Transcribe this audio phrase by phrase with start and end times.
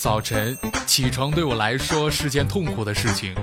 [0.00, 3.34] 早晨起床对我来说是件痛苦的事情，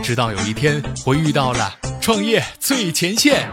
[0.00, 3.50] 直到有一天我遇到了创业最前线。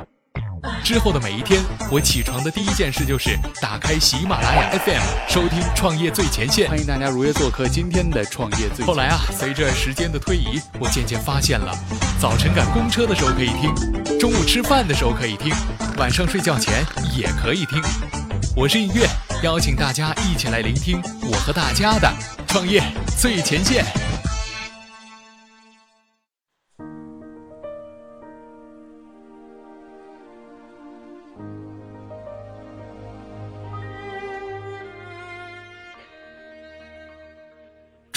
[0.83, 1.59] 之后的每一天，
[1.91, 6.67] 我起床的第一件事就是打开喜马拉雅 FM，收听《创业最前线》。
[6.69, 8.85] 欢迎大家如约做客今天的《创业最》。
[8.87, 11.75] 后来啊，随着时间的推移，我渐渐发现了，
[12.19, 15.51] 早晨赶公车的时候可以听，中午吃饭的时候可以听，
[15.97, 16.85] 晚上睡觉前
[17.17, 17.81] 也可以听。
[18.55, 19.07] 我是音乐，
[19.43, 22.07] 邀请大家一起来聆听我和大家的
[22.47, 22.79] 创业
[23.17, 24.20] 最前线。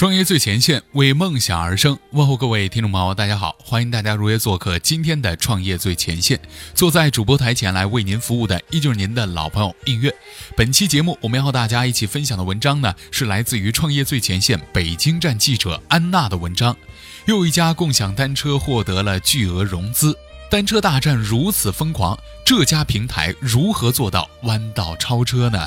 [0.04, 1.98] 创业最前线，为梦想而生。
[2.10, 6.38] 问候各位听众朋友，大家好，欢迎大家如约做客今天的创业最前线。
[6.74, 10.14] 坐在主播台前来为您服务的，依旧是您的老朋友映月。
[10.54, 16.76] 本期节目，我们要和大家一起分享的文章呢，是来自于创业最前线北京站记者安娜的文章。
[17.24, 20.14] 又一家共享单车获得了巨额融资，
[20.50, 22.14] 单车大战如此疯狂，
[22.44, 25.66] 这家平台如何做到弯道超车呢？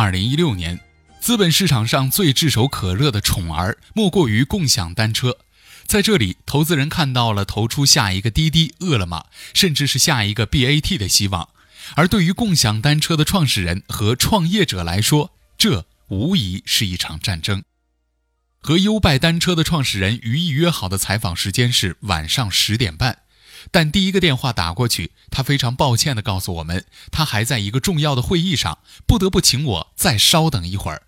[0.00, 0.78] 二零一六年，
[1.20, 5.38] 资本市场上最炙手可热的宠儿，莫过于共享单车。
[5.86, 11.48] 在这里，投资人看到了投出下一个滴滴、饿了么，甚至是下一个 BAT 的希望。
[11.96, 17.64] 而对于共享单车的创始人和创业者来说，这无疑是一场战争。
[18.60, 23.22] 和优拜单车的创始人于毅约好的采访时间是晚上十点半。
[23.70, 31.02] 但第一个电话打过去，他非常抱歉地告诉我们，他还在一个重要的会议上，不得不请我再稍等一会儿。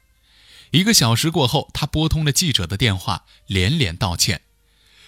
[0.73, 4.43] 一个小时过后，他拨通了记者的电话，连连道歉：“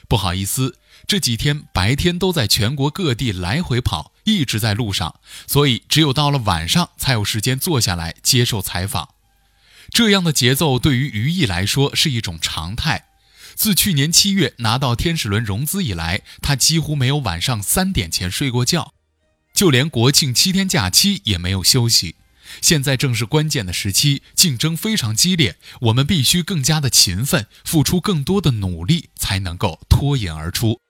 [0.08, 9.10] 不好意思，这几天白天都在全国各地来回跑，一直在路上，所以只有到了晚上才有时间坐下来接受采访。”
[9.90, 13.08] 这样的节奏对于于毅来说是一种常态。
[13.54, 18.94] 自去年七月拿到天使轮融资以来，他几乎没有晚上三点前睡过觉，
[19.54, 22.16] 就连国庆七天假期也没有休息。
[22.60, 30.80] 现在正是关键的时期，竞争非常激烈，我们必须更加的勤奋，付出更多的努力，才能够脱颖而出。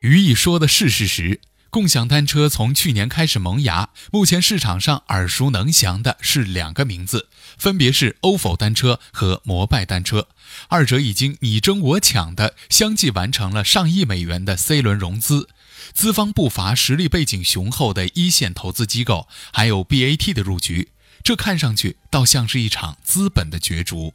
[0.00, 1.40] 于毅说的是事实。
[1.70, 10.26] 共享单车从去年开始萌芽，目前市场上耳熟能详的是两个名字，分别是 ofo 单车和摩拜单车，
[10.68, 15.48] 二者已经你争我抢的相继完成了上亿美元的 C 轮融资，
[15.94, 20.88] 资方不乏实力背景雄厚的一线投资机构，还有 BAT 的入局，
[21.22, 24.14] 这看上去倒像是一场资本的角逐。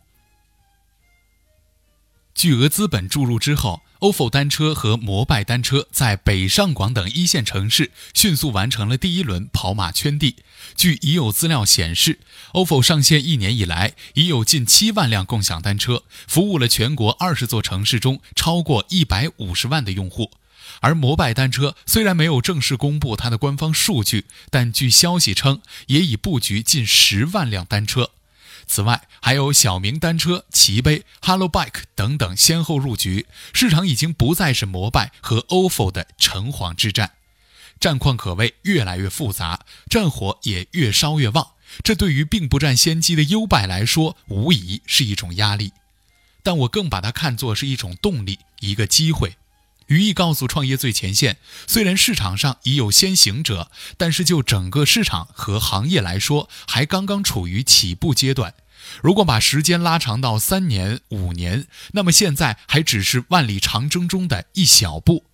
[2.36, 10.36] 巨额资本注入之后，ofo 单车和摩拜单车在北上广等一线城市迅速完成了第一轮跑马圈地。
[10.76, 12.20] 据已有资料显示
[12.52, 20.32] ，ofo 上线一年以来，已有近七万辆共享单车，服务了全国二十座城市中超过一百五十万的用户。
[20.82, 28.12] 而摩拜单车虽然没有正式公布它的官方数据，但据消息称，也已布局近十万辆单车。
[28.68, 37.12] 此外，还有小明单车、骑杯、Hello Bike 等等先后入局，市场已经不再是摩拜和 ofo 的城隍之战，
[37.80, 41.52] 战况可谓越来越复杂，战火也越烧越旺。
[41.84, 45.74] 这对于并不占先机的优拜来说，无疑是一种压力，
[46.44, 49.36] 但我更把它看作是一种动力，一个机会。
[49.88, 51.38] 于毅告诉创业最前线，
[51.68, 58.54] 虽然市场上已有先行者，但是就整个市场和行业来说，还刚刚处于起步阶段。
[59.02, 65.26] 如果把时间拉长到三年、五年，那么现在还只是万里长征中的一小步。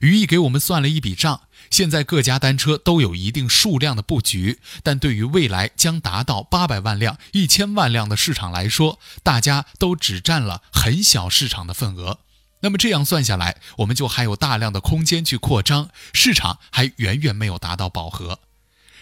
[0.00, 12.20] 于毅给我们算了一笔账：现在各家单车都有一定数量的布局，但对于未来将达到八百万辆、一千万辆的市场来说，大家都只占了很小市场的份额。
[12.60, 18.40] 那么这样算下来，我们就还有大量的空间去扩张，市场还远远没有达到饱和。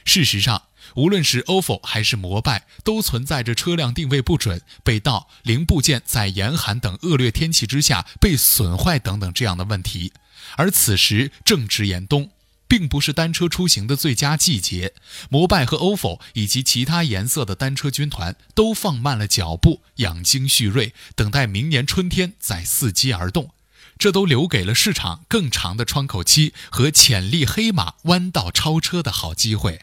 [0.05, 0.63] 事实上，
[0.95, 10.13] 无论是 ofo 还是摩拜，都存在着车辆定位不准、被盗、零部件在严寒等恶劣天气之下被损坏等等这样的问题。
[10.57, 12.31] 而此时正值严冬，
[12.69, 14.95] 并不是单车出行的最佳季节。
[15.31, 23.51] 摩拜和 ofo 以及其他颜色的单车军团都放慢了脚步，养精蓄锐，等待明年春天再伺机而动。
[23.99, 29.81] 这都留给了市场更长的窗口期和潜力黑马弯道超车的好机会。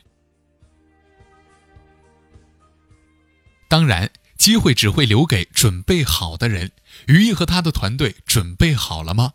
[3.67, 6.71] 当然，机会只会留给准备好的人。
[7.07, 9.33] 于毅和他的团队准备好了吗？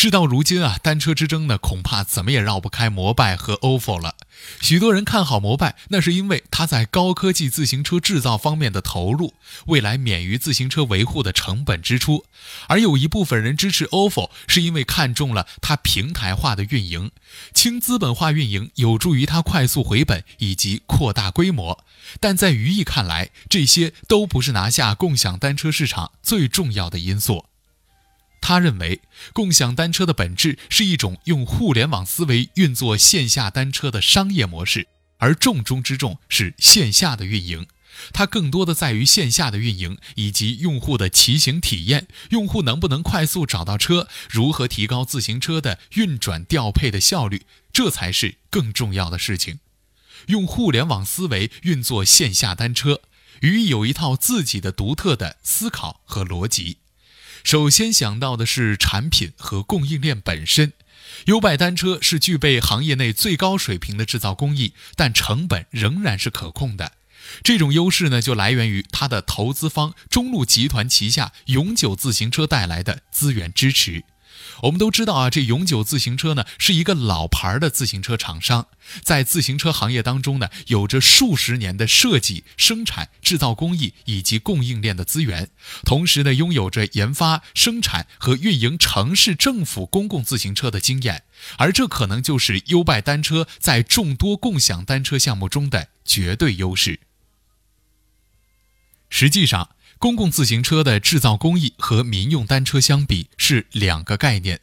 [0.00, 4.14] 事到如今啊，单车之争呢，恐怕怎么也绕不开摩拜和 ofo 了。
[4.60, 9.34] 许多人看好摩拜，那是因为它在高科技自行车制造方面的投入，
[9.66, 12.22] 未来免于自行车维护的成本支出；
[12.68, 17.10] 而有一部分人支持 ofo，是因为看中了它平台化的运营，
[17.52, 21.84] 轻资本化运营有助于它快速回本以及扩大规模。
[22.20, 27.46] 但在于毅看来，这些都不是拿下共享单车市场最重要的因素。
[28.48, 29.02] 他认为，
[29.34, 37.66] 共享单车的本质是一种用互联网思维运作线下单车的商业模式，而重中之重是线下的运营。
[38.10, 49.58] 它更多的在于线下的运营以及用户的骑行体验，用户能不能快速找到车，如何提高自行车的运转调配的效率，这才是更重要的事情。
[50.28, 53.02] 用互联网思维运作线下单车，
[53.42, 56.78] 与有一套自己的独特的思考和逻辑。
[57.48, 60.74] 首先想到的是产品和供应链本身。
[61.24, 66.92] 优拜单车是具备行业内最高水平的制造工艺，但成本仍然是可控的。
[67.42, 74.04] 这种优势呢，就来源于它的投资方中路集团旗下永久自行车带来的资源支持。
[74.62, 78.66] 我们都知道啊，这永久自行车呢是一个老牌的自行车厂商，
[79.02, 85.50] 在自行车行业当中呢，有着数十年的设计、生产、制造工艺以及供应链的资源，
[85.84, 91.24] 同时呢，拥有着研发、生产和运营城市政府公共自行车的经验，
[91.56, 97.00] 而这可能就是优拜单车在众多共享单车项目中的绝对优势。
[99.10, 99.70] 实际上。
[99.98, 104.60] 公共自行车的制造工艺和民用单车相比是两个概念。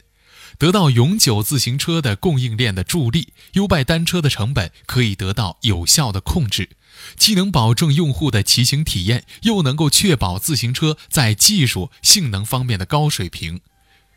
[0.58, 6.70] 得到永久自行车的供应链的助力，优拜单车的成本可以得到有效的控制，
[7.18, 13.60] 既能保证用户的骑行体验，又能够确保自行车在技术性能方面的高水平。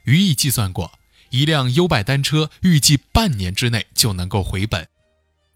[0.06, 0.94] 余毅计算过，
[1.32, 4.88] 一辆优拜单车预计半年之内就能够回本。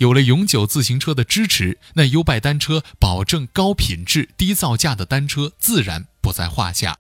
[0.04, 6.98] 有了永久自行车的支持，那优拜单车保证高品质、低造价的单车自然不在话下。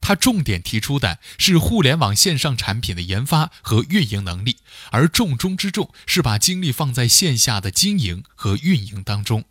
[0.00, 4.56] 他重点提出的是互联网线上产品的研发和运营能力，
[4.90, 9.44] 而重中之重是把精力放在线下的经营和运营当中。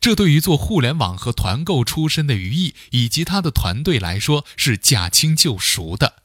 [0.00, 6.22] 这对于做互联网和团购出身的于毅以及他的团队来说是驾轻就熟的。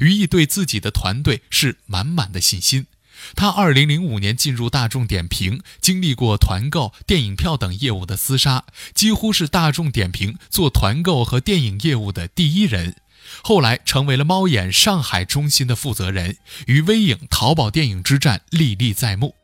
[0.00, 2.86] 于毅对自己的团队是满满的信心。
[3.34, 12.96] 他二零零五年进入大众点评，经历过团购、电影票等业务的厮杀，几乎是大众点评做团购和电影业务的第一人。
[13.42, 16.36] 后来成为了猫眼上海中心的负责人，
[16.66, 19.34] 与微影、淘宝电影之战历历在目。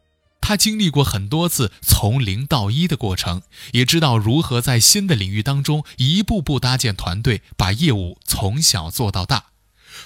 [0.43, 3.43] 他经历过很多次从零到一的过程，
[3.73, 9.50] 也知道如何在新的领域当中一步步搭建团队，把业务从小做到大。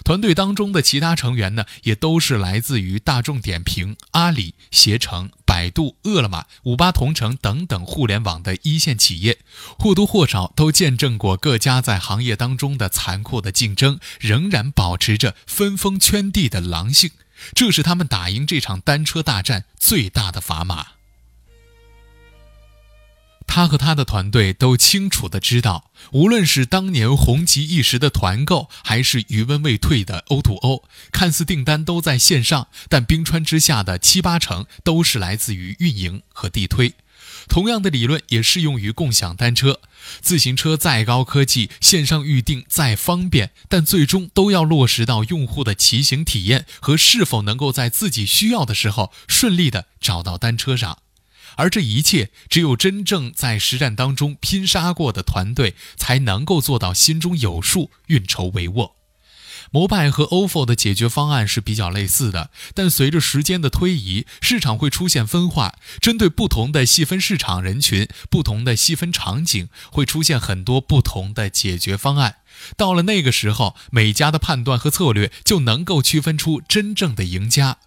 [0.03, 9.39] 团队当中的其他成员呢，也都是来自于大众点评、阿里、携程、百度、饿了么、五八同城等等互联网的一线企业，
[9.79, 17.11] 或多或少都见证过各家在行业当中的残酷的竞争，仍然保持着分封圈地的狼性，
[17.55, 20.94] 这是他们打赢这场单车大战最大的砝码。
[23.47, 30.83] 他和他的团队都清楚地知道，无论是当年红极一时的团购，还是余温未退的 O2O，
[31.13, 36.95] 看似订单都在线上，但冰川之下的七八成都是来自于运营和地推。
[37.47, 39.81] 同样的理论也适用于共享单车。
[40.21, 50.99] 自行车再高科技，线上预订再方便，但最终都要落实到用户的骑行体验和是否能够在自己需要的时候顺利地找到单车上。
[51.57, 58.93] 而这一切，只有真正在实战当中拼杀过的团队，才能够做到心中有数、运筹帷幄。
[59.71, 72.37] 摩拜和 ofo 的解决方案是比较类似的，但随着时间的推移，市场会出现分化，针对不同的细分市场人群、不同的细分场景，会出现很多不同的解决方案。
[72.77, 77.79] 到了那个时候，每家的判断和策略就能够区分出真正的赢家。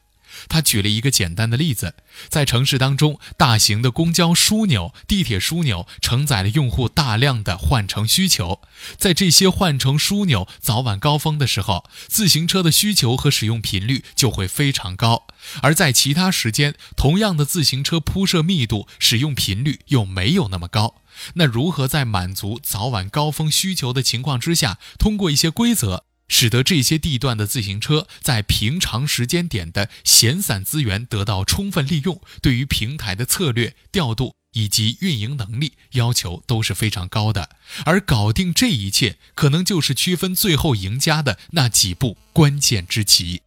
[0.49, 1.95] 他举了一个简单的例子，
[2.29, 8.61] 在城市当中，大型的公交枢纽、地铁枢纽承载了用户大量的换乘需求，
[8.97, 15.27] 在这些换乘枢纽早晚高峰的时候，自行车的需求和使用频率就会非常高；
[15.61, 21.01] 而在其他时间，同样的自行车铺设密度、使用频率又没有那么高。
[21.33, 26.05] 那如何在满足早晚高峰需求的情况之下，通过一些规则？
[26.27, 37.49] 使得这些地段的自行车在平常时间点的闲散资源得到充分利用，对于平台的策略调度以及运营能力要求都是非常高的。
[37.85, 43.41] 而搞定这一切，可能就是区分最后赢家的那几步关键之棋。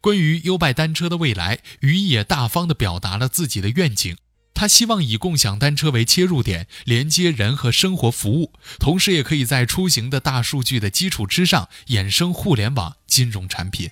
[0.00, 4.16] 关于优拜单车的未来，于毅也大方地表达了自己的愿景。
[4.60, 13.88] 他希望以共享单车为切入点，连接人和生活服务，同时也可以在出行的大数据的基础之上，衍生互联网金融产品。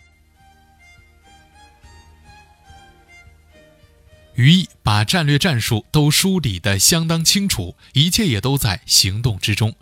[4.34, 9.74] 于毅把战略战术都梳理得相当清楚，一切也都在行动之中。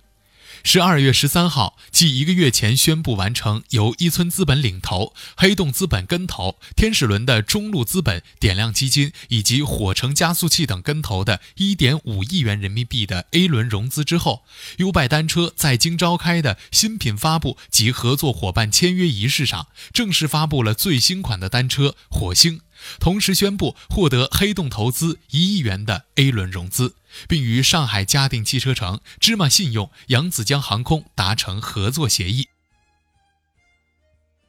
[0.68, 14.42] 十二月十三号，继一个月前宣布完成由一村资本领投、黑洞资本跟投、天使轮的中路资本、点亮基金以及火城加速器等跟投的1.5亿元人民币的 A 轮融资之后，
[14.78, 22.62] 优拜单车在京召开的新品发布及合作伙伴签约仪式上，正式发布了最新款的单车火星。
[22.98, 26.94] 同时宣布获得黑洞投资一亿元的 A 轮融资，
[27.28, 32.48] 并与上海嘉定汽车城、芝麻信用、扬子江航空达成合作协议。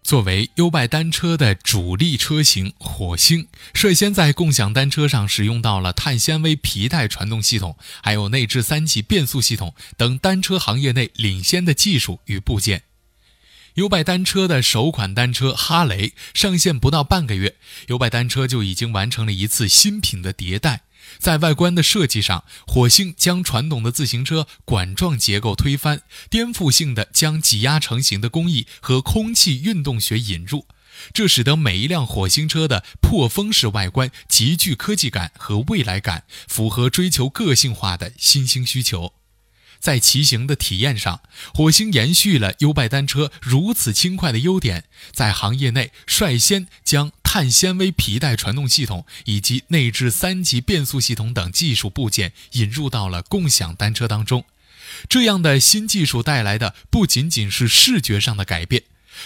[0.04, 12.84] 作为优拜单车的主力车型，火星率先在共享单车上使用到了碳纤维皮带传动系统，还有内置三级变速系统等单车行业内领先的技术与部件。
[13.78, 17.58] 优拜单车的首款单车哈雷上线不到半个月，
[17.90, 20.82] 优拜单车就已经完成了一次新品的迭代。
[21.20, 30.66] 在外观的设计上，火星将传统的自行车管状结构推翻，颠覆性的将挤压成型的工艺和空气运动学引入，
[31.14, 39.14] 这使得每一辆火星车的破风式外观极具科技感和未来感，符合追求个性化的新兴需求。
[39.80, 41.22] 在骑行的体验上，
[41.54, 54.46] 火星延续了优拜单车如此轻快的优点，在行业内率先将碳纤维皮带传动系统以及内置三级变速系统等技术部件引入到了共享单车当中。
[55.10, 58.84] 这样的新技术带来的不仅仅是视觉上的改变，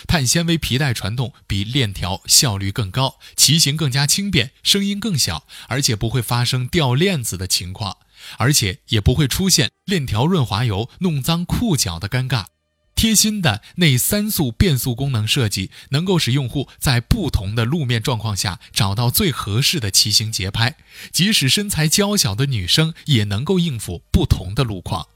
[0.08, 7.98] 碳纤维皮带传动比链条效率更高，骑行更加轻便，声音更小，而且不会发生掉链子的情况。
[8.38, 12.46] 而且也不会出现链条润滑油弄脏裤脚的尴尬。
[12.94, 20.76] 贴心的内三速变速功能设计，能够使用户在不同的路面状况下找到最合适的骑行节拍，
[21.12, 25.08] 即使身材娇小的女生也能够应付不同的路况。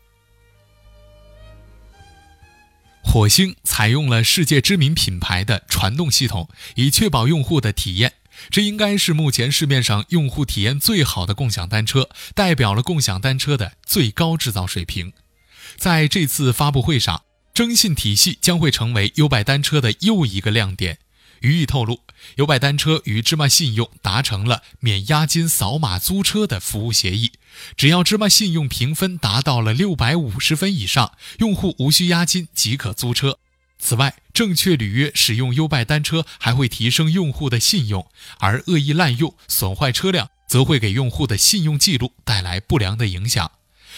[3.03, 8.13] 火星采用了世界知名品牌的传动系统，以确保用户的体验。
[8.49, 15.13] 这应该是目前市面上用户体验最好的共享单车，代表了共享单车的最高制造水平。
[15.77, 17.23] 在这次发布会上，
[17.53, 20.99] 征信体系将会成为优拜单车的又一个亮点。
[21.41, 21.99] 于毅透露，
[22.37, 27.33] 优拜单车与芝麻信用达成了免押金扫码租车的服务协议，
[27.75, 33.37] 只要芝麻信用评分达到了六百五十分以上，用户无需押金即可租车。
[33.85, 43.51] 此外，正确履约使用优拜单车还会提升用户的信用，而恶意滥用、损坏车辆则会给用户的信用记录带来不良的影响。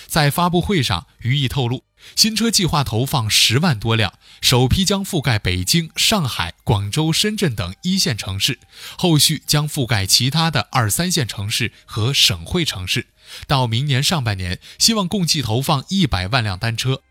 [0.06, 1.86] 在发布会上，于毅透露，
[2.18, 8.60] 新车计划投放十万多辆，首批将覆盖北京、上海、广州、深圳等一线城市，
[8.98, 13.08] 后续将覆盖其他的二三线城市和省会城市。
[13.48, 17.04] 到明年上半年，希望共计投放一百万辆单车。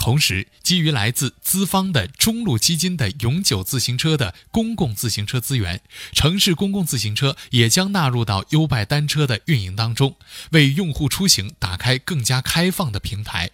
[0.00, 10.16] 同时，基于来自资方的中路基金的永久自行车的公共自行车资源，城市公共自行车也将纳入到优拜单车的运营当中，
[10.52, 13.50] 为用户出行打开更加开放的平台。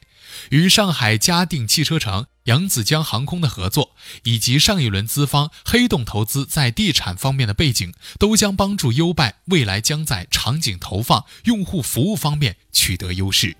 [0.50, 13.56] 与上海嘉定汽车城、扬子江航空的合作，以及上一轮资方黑洞投资在地产方面的背景，都将帮助优拜未来将在场景投放、用户服务方面取得优势。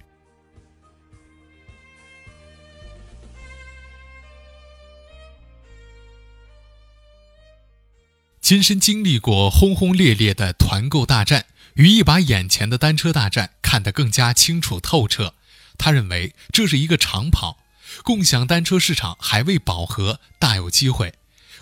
[8.47, 15.35] 亲身经历过轰轰烈烈的团购大战，于毅把眼前的单车大战看得更加清楚透彻。
[15.77, 17.59] 他认为这是一个长跑，
[18.05, 21.15] 共享单车市场还未饱和，大有机会。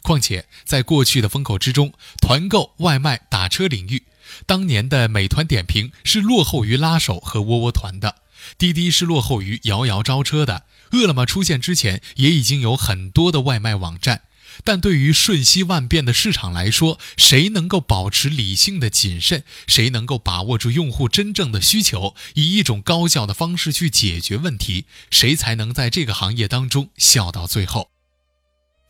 [0.03, 4.03] 况且在过去的风口之中，团购、外卖、打车领域，
[4.45, 8.17] 当年的美团点评是落后于拉手和窝窝团的，
[8.59, 14.25] 滴滴是落后于摇摇招车的，饿了么出现之前也已经有很多的外卖网站。
[14.63, 27.91] 但对于瞬息万变的市场来说，谁能够保持理性的谨慎，谁能够把握住用户真正的需求，以一种高效的方式去解决问题，谁才能在这个行业当中笑到最后。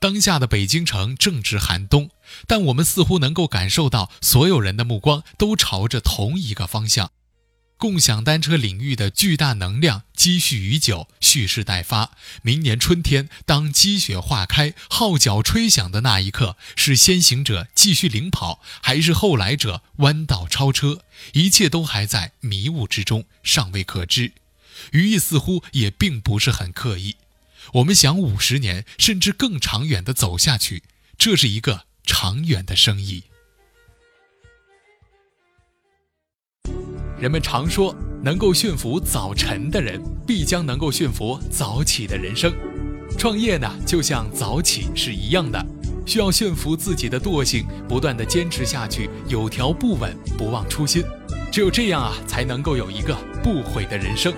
[0.00, 2.10] 当下的北京城正值寒冬，
[2.46, 7.10] 但我们似乎能够感受到所有人的目光都朝着同一个方向。
[7.76, 12.12] 共享单车领域的巨大能量积蓄已久，蓄势待发。
[12.40, 21.02] 明年春天，当积雪化开，号角吹响的那一刻，是先行者继续领跑，还是后来者弯道超车？
[21.34, 24.32] 一切都还在迷雾之中，尚未可知。
[24.92, 27.16] 语意似乎也并不是很刻意。
[27.74, 30.84] 我们想五十年甚至更长远的走下去，
[31.18, 33.24] 这是一个长远的生意。
[37.24, 42.52] 人们常说，能够驯服早晨的人，必将能够驯服早起的人生。
[43.16, 45.58] 创业呢，就像早起是一样的，
[46.04, 51.02] 需要驯服自己的惰性，不断的坚持下去，有条不紊，不忘初心。
[51.50, 54.30] 只有这样啊，才能够有一个不悔的人生。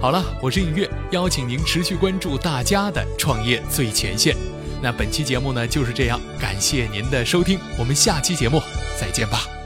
[0.00, 4.34] 好了，我是映月，邀请您持续关注大家的创业最前线。
[4.80, 8.62] 那本期节目呢就是这样，感谢您的收听，我们下期节目
[8.98, 9.57] 再见吧。